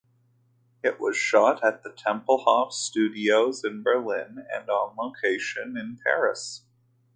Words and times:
It 0.81 0.99
was 0.99 1.15
shot 1.15 1.63
at 1.63 1.83
the 1.83 1.91
Tempelhof 1.91 2.73
Studios 2.73 3.63
in 3.63 3.83
Berlin 3.83 4.47
and 4.51 4.67
on 4.67 4.95
location 4.97 5.77
in 5.77 5.99
Paris. 6.03 6.63